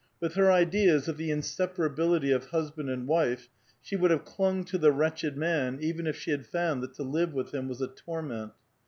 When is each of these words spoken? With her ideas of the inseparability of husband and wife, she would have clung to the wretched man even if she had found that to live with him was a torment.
With 0.19 0.33
her 0.33 0.51
ideas 0.51 1.07
of 1.07 1.17
the 1.17 1.29
inseparability 1.29 2.33
of 2.35 2.45
husband 2.45 2.89
and 2.89 3.07
wife, 3.07 3.49
she 3.83 3.95
would 3.95 4.09
have 4.09 4.25
clung 4.25 4.63
to 4.63 4.79
the 4.79 4.91
wretched 4.91 5.37
man 5.37 5.77
even 5.79 6.07
if 6.07 6.15
she 6.17 6.31
had 6.31 6.47
found 6.47 6.81
that 6.81 6.95
to 6.95 7.03
live 7.03 7.35
with 7.35 7.53
him 7.53 7.67
was 7.69 7.81
a 7.81 7.87
torment. 7.87 8.51